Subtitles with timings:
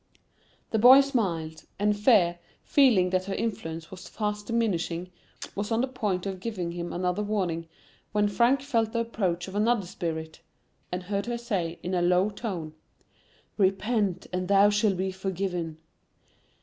[0.71, 5.11] The boy smiled, and Fear, feeling that her influence was fast diminishing,
[5.53, 7.67] was on the point of giving him another warning,
[8.11, 10.39] when Frank felt the approach of another spir[Pg 13]it,
[10.91, 12.73] and heard her say, in a low tone,
[13.59, 15.77] "Repent, and thou shall be forgiven."